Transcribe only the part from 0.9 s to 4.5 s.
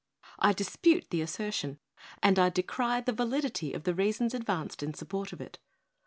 the assertion, and I decry the validity of the reasons